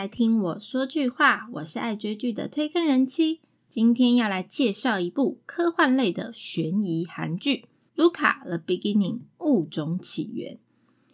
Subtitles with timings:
[0.00, 1.46] 来听我说句话。
[1.52, 7.66] 我是爱追剧的推坑人妻，今天要来介绍一部科幻类的悬疑韩剧
[8.02, 10.58] 《Luca the Beginning》物种起源，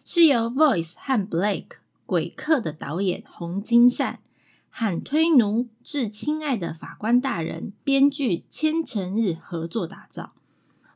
[0.05, 4.21] 是由 Voice 和 Blake 鬼客的导演洪金善
[4.69, 10.31] 和推奴致亲爱的法官大人编剧千成日合作打造。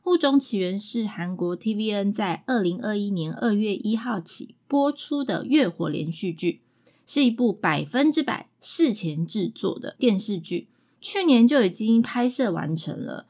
[0.10, 6.62] 《物种起源》是韩国 TVN 在二零二一年二月一号起播出的月火连续剧，
[7.06, 10.68] 是一部百分之百事前制作的电视剧。
[11.00, 13.26] 去年就已经拍摄完成了，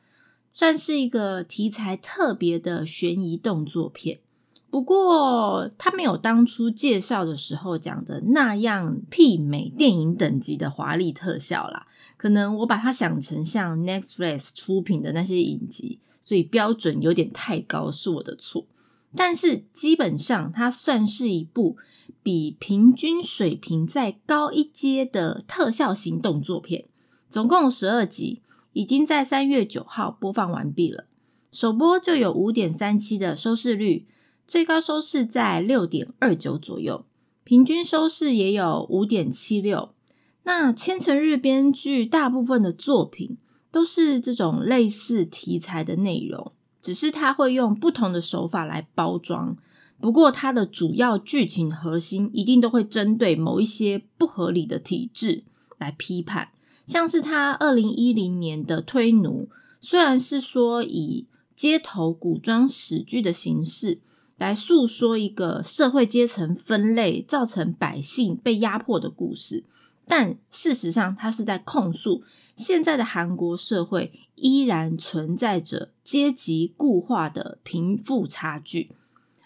[0.53, 4.21] 算是一个题材特别的悬疑动作片。
[4.69, 11.87] 不过，它没有当初介绍的时候讲的那样媲美电影等级的华丽特效啦。
[12.17, 18.67] 可能我把它想成像 Netflix 出品的那些影集，所以标准有点太高，是我的错。
[19.15, 21.77] 但是基本上，它算是一部
[22.23, 26.87] 比平均水平再高一阶的特效型动作片。
[27.29, 28.43] 总共十二集，
[28.73, 31.07] 已经在三月九号播放完毕了。
[31.51, 34.07] 首播就有五点三七的收视率。
[34.45, 37.07] 最高收视在六点二九左右，
[37.43, 39.95] 平均收视也有五点七六。
[40.43, 43.39] 那千成日编剧大部分的作品
[43.71, 49.57] 都是这种类似题材的内容，只是他会用不同的手法来包装。
[50.03, 55.45] 不过，它的主要剧情核心一定都会针对某一些不合理的体制
[55.79, 56.49] 来批判。
[56.85, 59.49] 像是他二零一零年的《推奴》，
[59.81, 64.03] 虽然是说以街头古装史剧的形式。
[64.39, 69.65] 来诉说一个社会阶层分类造成百姓被压迫的故事，
[70.05, 72.25] 但事实上，他是在控诉
[72.57, 78.91] 现在的韩国社会依然存在着阶级固化的贫富差距，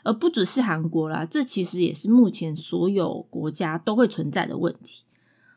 [0.07, 5.03] 而不只是韩国啦，这其实也是目前所有国家都会存在的问题。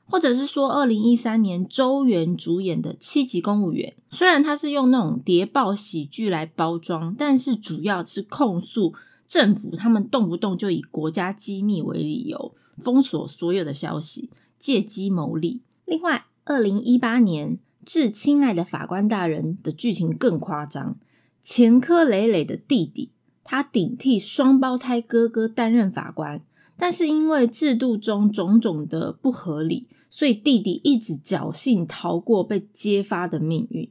[0.06, 8.94] 或者是说，二零一三年周元主演的《七级公务员》，虽然他是用那种谍报喜剧来包装，但是主要是控诉。
[9.28, 15.62] 政府他们动不动就以国家机密为理由封锁所有的消息，借机牟利。
[15.86, 20.98] 另外，二零一八年《致亲爱的法官大人》的剧情更夸张，
[21.40, 23.12] 前科累累的弟弟，
[23.52, 26.40] 他顶替双胞胎哥哥担任法官，
[26.78, 33.90] 但是因为制度中种种的不合理，所以弟弟一直侥幸逃过被揭发的命运。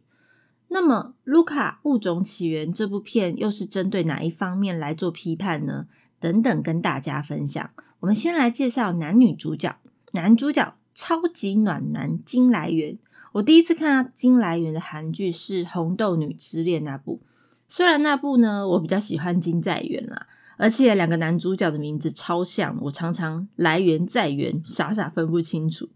[0.69, 5.87] 那么，《卢卡物种起源》这部片又是针对哪一方面来做批判呢？
[6.21, 7.69] 等等，跟大家分享。
[7.99, 9.77] 我们先来介绍男女主角。
[10.13, 12.97] 男主角超级暖男金来源。
[13.33, 17.21] 我第一次看到金来源的韩剧是《红豆女之恋》那部。
[17.69, 25.91] 虽然那部呢，我比较喜欢金在元啦，而且两个男主角的名字超像，我常常来源在元，傻傻分不清楚。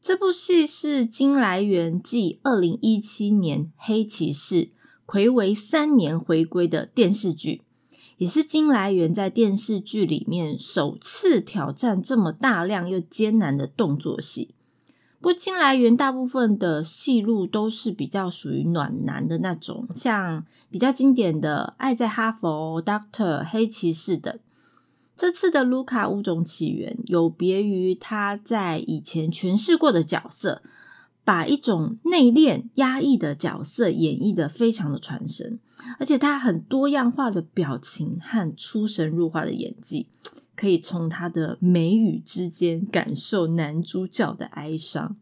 [0.00, 4.54] 这部戏是金来源继二零一七年《黑骑士》
[5.06, 7.62] 魁违三年回归的电视剧，
[8.18, 14.54] 也是金来源在电视剧里面首次挑战这么大量又艰难的动作戏。
[15.26, 24.38] 不过，金来源大部分的戏路都是比较属于暖男的那种，像比较经典的《爱在哈佛》、《Doctor》、《黑骑士》等。
[25.16, 30.62] 这次的卢卡物种起源有别于他在以前诠释过的角色，
[31.24, 35.58] 把一种内敛压抑的角色演绎的非常的传神，
[35.98, 40.06] 而且他很多样化的表情和出神入化的演技，
[40.56, 45.16] 可以从他的眉宇之间感受男主角的哀伤，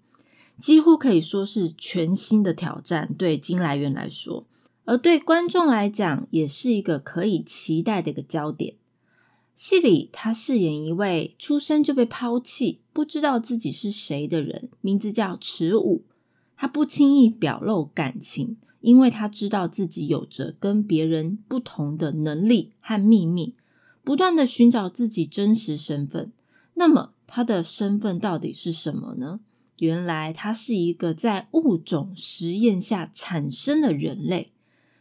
[0.58, 4.46] 几乎可以说是全新的挑战对金来源来说，
[4.84, 8.76] 而对观众来讲也是一个可以期待的一个焦点。
[9.54, 16.04] 戏里，他饰演一位出生就被抛弃、不知道自己是谁的人，名字叫池武。
[16.56, 23.54] 他不轻易表露感情，因为他知道自己有着跟别人不同的能力和秘密，
[24.04, 26.30] 不断的寻找自己真实身份。
[26.74, 29.40] 那么，他的身份到底是什么呢？
[29.78, 34.52] 原来，他是一个在物种实验下产生的人类。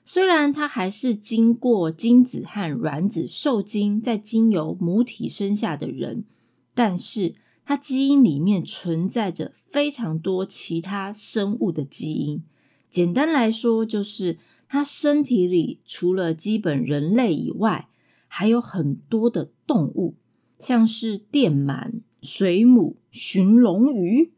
[0.05, 6.25] 虽然他还是经过精子和卵子受精，再经由母体生下的人，
[6.73, 7.35] 但是
[7.65, 12.43] 他基因里面存在着非常多其他生物的基因。
[12.89, 17.87] 简单来说，就是他身体里除了基本人类以外，
[18.35, 20.15] 还有很多的动物，
[20.57, 24.31] 像是电鳗、水母、寻龙鱼、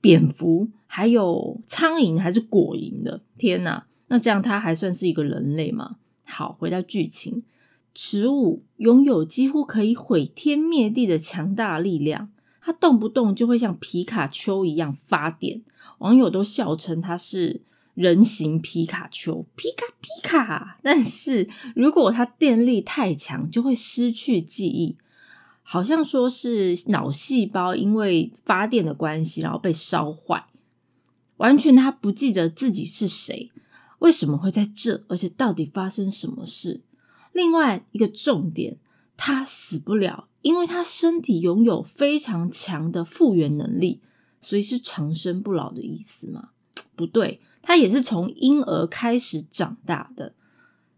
[0.00, 3.24] 蝙蝠，还有苍蝇还是果蝇的。
[3.36, 3.88] 天哪！
[4.06, 5.96] 那这样他还算是一个人类吗？
[6.22, 7.42] 好，回到剧情，
[7.92, 12.30] 池武拥有几乎可以毁天灭地的强大力量，
[12.60, 15.62] 它动不动就会像皮卡丘一样发电，
[15.98, 17.62] 网友都笑称它是
[18.00, 20.78] 人形皮卡丘，皮卡皮卡。
[20.82, 24.96] 但是如果它电力太强，就会失去记忆，
[25.62, 30.46] 好像说是脑细胞因为发电的关系，然后被烧坏，
[31.36, 33.50] 完全他不记得自己是谁，
[33.98, 36.80] 为什么会在这，而且到底发生什么事。
[37.32, 38.78] 另外一个重点，
[39.16, 40.28] 他死不了。
[40.42, 44.00] 因为他身体拥有非常强的复原能力，
[44.40, 46.52] 所以是长生不老的意思吗？
[46.96, 50.34] 不对，他也是从婴儿开始长大的。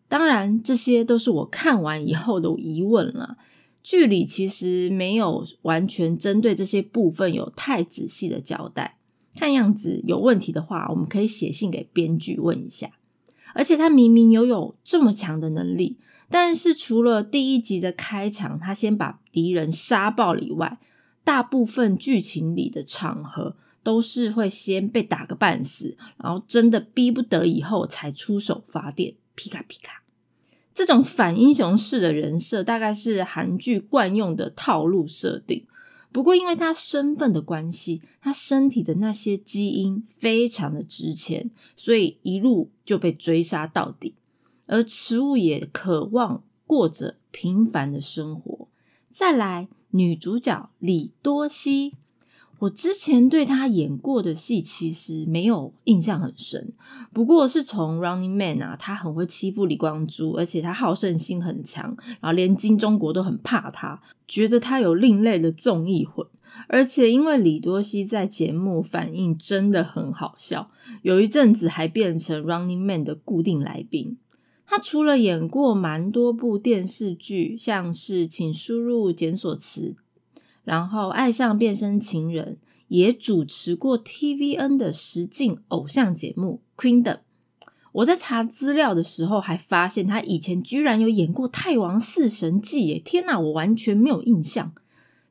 [0.08, 3.36] 当然，这些都是我看完以后的疑问了。
[3.82, 8.98] 剧里其实没有完全针对这些部分有太仔细的交代。
[9.34, 12.90] 看样子有问题的话，我们可以写信给编剧问一下。
[13.54, 15.98] 而且他明明拥有这么强的能力。
[16.30, 20.78] 但是除了第一集的开场，他先把敌人杀爆以外，
[21.24, 30.02] 大部分剧情里的场合都是会先被打个半死，然后真的逼不得已后才出手发电，皮卡皮卡。
[30.75, 35.67] 这种反英雄式的人设，大概是韩剧惯用的套路设定。
[36.11, 44.14] 不过因为他身份的关系，他身体的那些基因非常的值钱，所以一路就被追杀到底。
[44.67, 48.69] 而池物也渴望过着平凡的生活。
[49.11, 51.94] 再来，女主角李多熙，
[52.62, 56.72] 我之前对他演过的戏其实没有印象很深，
[57.12, 66.24] 不过是从《Running Man》啊，他很会欺负李光洙，而且他好胜心很强，然后连金钟国都很怕他，觉得他有另类的综艺魂。
[66.68, 70.70] 而且因为李多熙在节目反应真的很好笑，
[71.02, 74.18] 有一阵子还变成《Running Man》的固定来宾。
[74.64, 79.96] 他除了演过蛮多部电视剧，像是《请输入检索词》，
[80.64, 87.02] 然后《爱上变身情人》，也主持过 TVN 的实境偶像节目《Queendom》。
[87.92, 92.98] 我在查资料的时候，还发现他以前居然有演过《太王四神记》耶！
[92.98, 94.72] 天哪，我完全没有印象。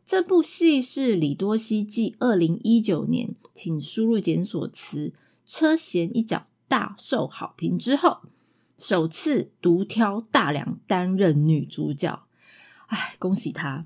[0.05, 5.13] 这部戏是李多熙继二零一九年，请输入检索词
[5.45, 8.17] “车贤一角”大受好评之后。
[8.77, 12.23] 首次独挑大梁担任女主角，
[12.87, 13.85] 哎，恭喜她，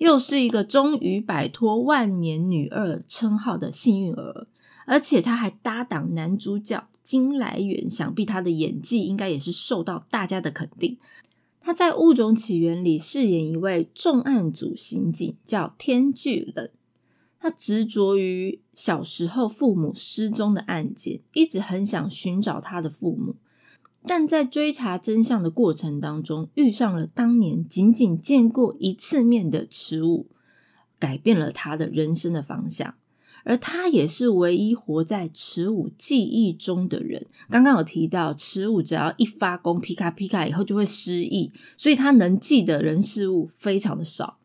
[0.00, 4.46] 又是一个终于摆脱万年女二称号的幸运儿。
[4.86, 10.96] 而且她还搭档男主角金来源，想必她的演技应该也是受到大家的肯定。
[11.60, 16.70] 她在《物种起源》里饰演一位重案组刑警，叫天巨人。
[17.38, 23.36] 他执着于小时候父母失踪的案件，一直很想寻找他的父母。
[24.06, 30.26] 但在追查真相的过程当中，遇上了当年仅仅见过一次面的池武，
[30.98, 32.94] 改变了他的人生的方向。
[33.42, 37.26] 而他也是唯一活在池武记忆中的人。
[37.48, 44.38] 刚刚有提到，池武只要一发功，皮卡皮卡以后就会失忆，所以他能记的人事物非常的少。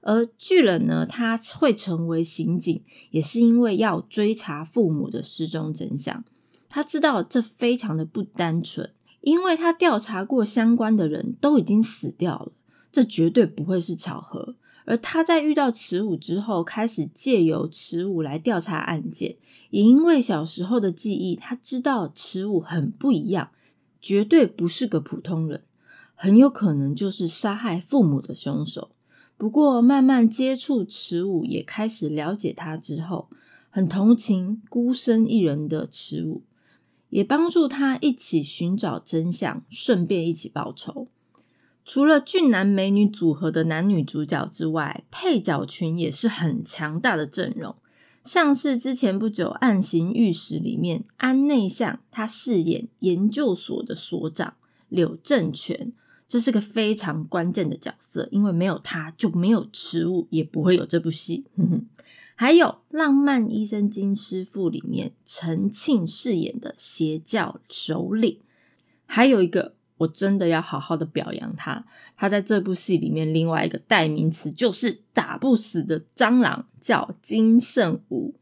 [0.00, 6.24] 而巨人呢，他会成为刑警，也是因为要追查父母的失踪真相。
[6.70, 8.90] 他知道这非常的不单纯。
[9.20, 12.52] 因为他调查过相关的人都已经死掉了，
[12.92, 14.54] 这绝对不会是巧合。
[14.84, 19.36] 而他在遇到池武之后，开始借由池武来调查案件，
[19.68, 23.50] 也因为小时候的记忆，他知道池武很不一样，
[24.00, 25.62] 绝对不是个普通人，
[26.14, 28.92] 很有可能就是杀害父母的凶手。
[29.36, 33.28] 不过慢慢接触池武，也开始了解他之后，
[33.68, 36.42] 很同情孤身一人的池武。
[37.10, 41.08] 也帮助他一起寻找真相，顺便一起报仇。
[41.84, 47.74] 除了俊男美女组合的男女主角之外，配角群也是很强大的阵容。
[48.24, 54.52] 像是之前不久《暗行御史》里面安内向，他饰演研究所的所长
[54.90, 55.94] 柳正权，
[56.26, 61.46] 这是个非常关键的角色，因为没有他就没有迟物，也不会有这部戏。
[62.40, 68.38] 还有《浪漫医生金师傅》里面陈庆饰演的邪教首领，
[69.06, 71.84] 还有一个我真的要好好的表扬他，
[72.16, 78.36] 他在这部戏里面另外一个代名词就是打不死的蟑螂，叫金圣武。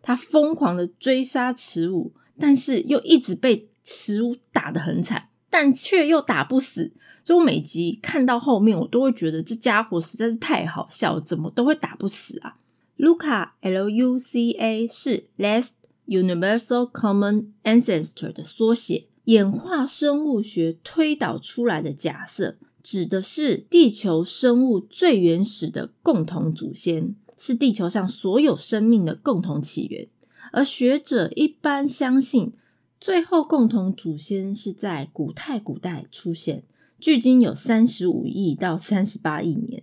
[0.00, 6.94] 他疯狂的追杀池武，但是又一直被池武打得很惨，但却又打不死。
[7.22, 12.56] 所以我每集看到后面，我都会觉得这家伙实在是太好笑，怎么都会打不死啊
[13.02, 15.72] ！Luca L U C A 是 Last
[16.06, 30.06] Universal Common Ancestor 的缩写，演化生物学推导出来的假设，指的是地球生物最原始的共同祖先，是地球上所有生命的共同起源，
[30.52, 32.52] 而学者一般相信，
[33.00, 36.62] 最后共同祖先是在古太古代出现，
[37.00, 39.82] 距今有三十五亿到三十八亿年。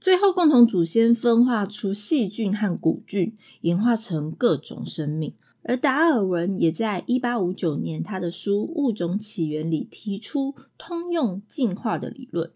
[0.00, 5.34] 最后共同祖先分化出细菌和古菌，演化成各种生命。
[5.62, 12.48] 而达尔文也在一八五九年他的书《物种起源》里提出通用进化的理论。《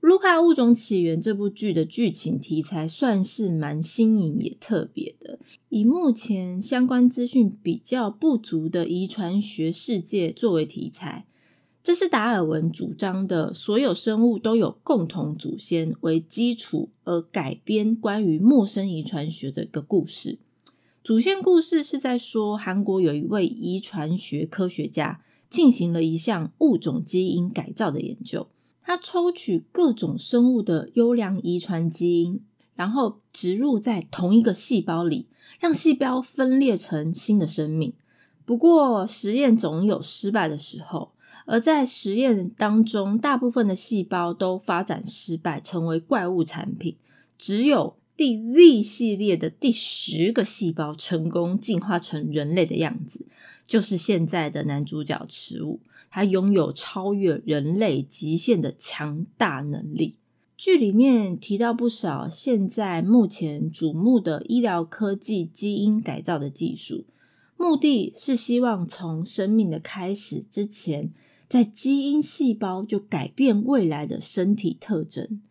[0.00, 5.38] 卢卡物种起源》这部剧的剧情题材算是蛮新颖也特别的，
[5.70, 11.24] 以目前相关资讯比较不足的遗传学世界作为题材。
[11.82, 20.38] 这是达尔文主张的所有生物都有共同祖先为基础而改编关于陌生遗传学的一个故事。
[21.02, 28.46] 主线故事是在说，韩国有一位遗传学科学家进行了一项物种基因改造的研究。
[28.82, 32.40] 他抽取各种生物的优良遗传基因，
[32.74, 35.26] 然后植入在同一个细胞里，
[35.58, 37.94] 让细胞分裂成新的生命。
[38.44, 41.12] 不过，实验总有失败的时候，
[41.50, 46.96] 而在实验当中，大部分的细胞都发展失败，成为怪物产品，
[47.36, 47.96] 只有。
[48.16, 53.24] 第 Z 系列的第十个细胞成功进化成人类的样子，
[53.64, 55.80] 就是现在的男主角池武。
[56.10, 60.18] 他拥有超越人类极限的强大能力。
[60.54, 67.06] 剧里面提到不少现在目前瞩目的医疗科技基因改造的技术，
[67.56, 71.10] 目的是希望从生命的开始之前，
[71.50, 75.42] 在基因细胞就改变未来的身体特征。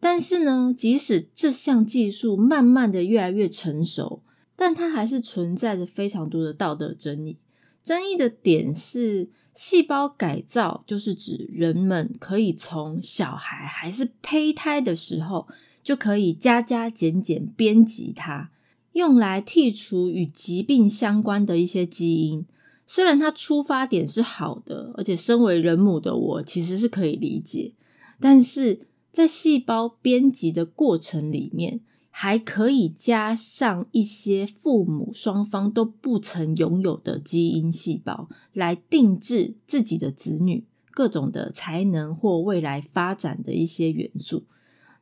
[0.00, 4.22] 但是呢，即使这项技术慢慢的越来越成熟，
[4.56, 7.36] 但它还是存在着非常多的道德争议。
[7.82, 15.46] 争议的点是，细胞改造就是指人们可以从小孩还是胚胎的时候，
[15.82, 18.50] 就可以加加减减编辑它，
[18.92, 22.46] 用来剔除与疾病相关的一些基因。
[22.86, 27.74] 虽然它出发点是好的，而且身为人母的我其实是可以理解，
[28.18, 28.80] 但是。
[29.12, 44.44] 在细胞编辑的过程里面，还可以加上一些父母双方都不曾拥有的基因细胞，来定制自己的子女各种的才能或未来发展的一些元素。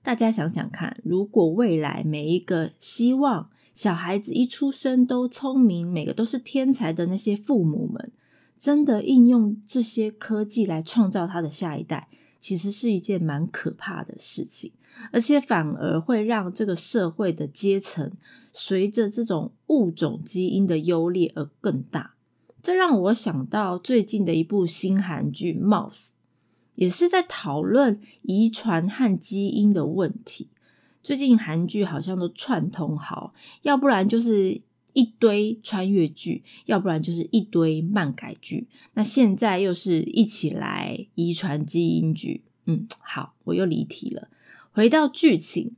[0.00, 8.12] 大家想想看，如果未来每一个希望小孩子一出生都聪明，每个都是天才的那些父母们，
[8.57, 12.09] 真的应用这些科技来创造他的下一代。
[12.40, 14.71] 其实是一件蛮可怕的事情，
[15.12, 18.12] 而且反而会让这个社会的阶层
[18.52, 22.16] 随着这种物种基因的优劣而更大。
[22.61, 25.93] 这让我想到最近的一部新韩剧《Mouse》，
[26.75, 30.50] 也是在讨论遗传和基因的问题。
[31.04, 33.32] 最近韩剧好像都串通好，
[33.62, 34.61] 要不然就是。
[34.96, 38.68] 一堆穿越剧，要不然就是一堆漫改剧。
[38.92, 42.44] 那现在又是一起来遗传基因剧。
[42.66, 44.28] 嗯，好，我又离题了。
[44.70, 45.73] 回到剧情，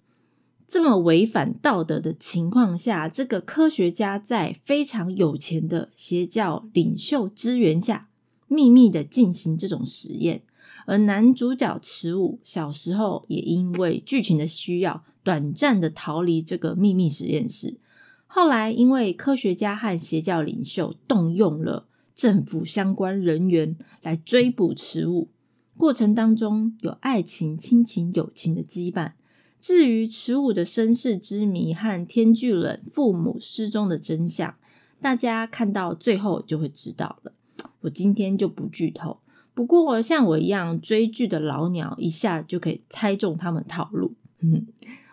[0.69, 8.11] 这么违反道德的情况下，这个科学家在非常有钱的邪教领袖支援下，
[8.49, 10.43] 秘密的进行这种实验。
[10.87, 17.79] 而男主角池武小时候也因为剧情的需要，短暂的逃离这个秘密实验室。
[18.27, 25.29] 后来，因为科学家和邪教领袖动用了政府相关人员来追捕池武，
[25.77, 29.13] 过程当中有爱情、亲情、友情的羁绊。
[29.59, 34.55] 至于池武的身世之谜和天巨人父母失踪的真相，
[35.01, 37.33] 大家看到最后就会知道了。
[37.81, 39.19] 我今天就不剧透。
[39.57, 44.13] 不过，像我一样追剧的老鸟，一下就可以猜中他们套路。
[44.41, 44.67] 嗯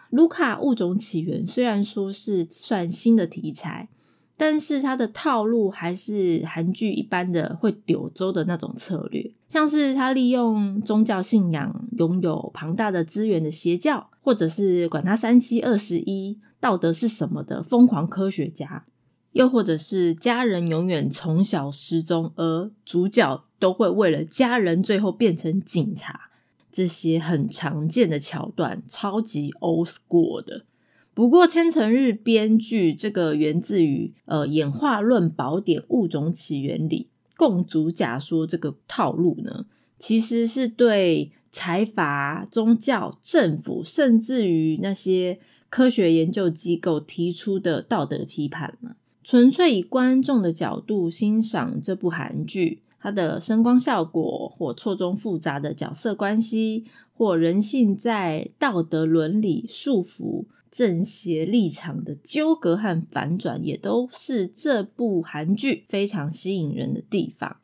[0.10, 3.88] 卢卡物种起源虽然说是算新的题材，
[4.36, 18.86] 但是它的套路还是韩剧一般的会丢周的那种策略，像是他利用宗教信仰拥有庞大的资源的邪教，或者是管他三七二十一道德是什么的疯狂科学家，
[19.32, 26.32] 又或者是家人永远从小失踪，而主角都会为了家人最后变成警察。
[26.70, 30.66] 这些很常见的桥段，超级 old school 的。
[31.14, 39.66] 不过千层日编剧这个源自于呃演化论宝典物种起源里共主假说这个套路呢，
[39.98, 45.40] 其实是对财阀、宗教、政府，甚至于那些
[45.70, 48.96] 科学研究机构提出的道德批判嘛。
[49.24, 52.82] 纯粹以观众的角度欣赏这部韩剧。
[53.04, 67.58] 它的声光效果，或错综复杂的角色关系，或人性在道德伦理束缚正邪立场的纠葛和反转，也都是这部韩剧非常吸引人的地方。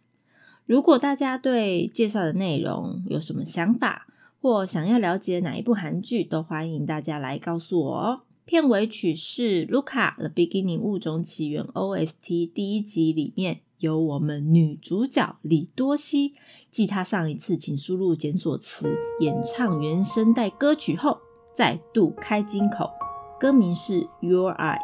[0.66, 4.08] 如果大家对介绍的内容有什么想法，
[4.42, 8.22] 或想要了解哪一部韩剧，都欢迎大家来告诉我哦。
[8.50, 13.60] 片尾曲是《Luca The Beginning 物种起源》OST 第一集里面。
[13.78, 16.34] 由我们女主角李多熙
[16.72, 21.20] 继她上一次请输入检索词演唱原声带歌曲后，
[21.54, 22.90] 再度开金口，
[23.40, 24.78] 歌名是《Your Eyes》。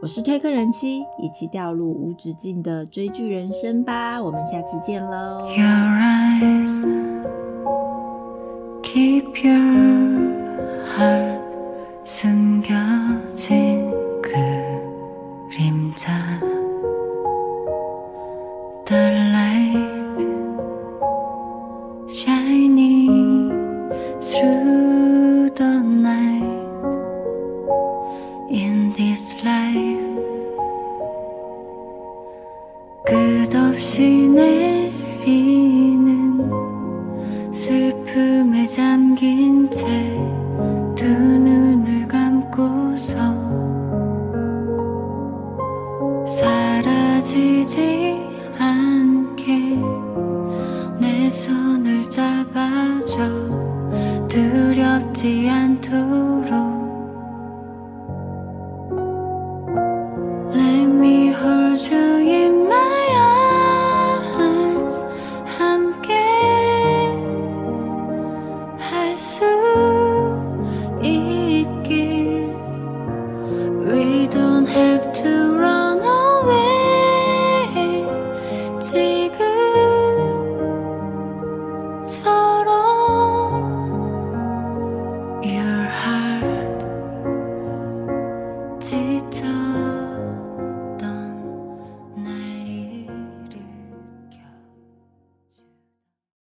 [0.00, 4.22] 我是推客人妻，一起掉入无止境的追剧人生吧！
[4.22, 5.46] 我们下次见喽。
[12.04, 13.90] 숨겨진
[15.50, 16.12] 그림자
[18.84, 19.78] Starlight
[22.10, 23.48] shining
[24.20, 26.44] through the night
[28.50, 30.02] in this life
[33.06, 35.30] 끝없이 내리는
[37.52, 41.41] 슬픔에 잠긴 채눈
[42.92, 43.31] 潇洒。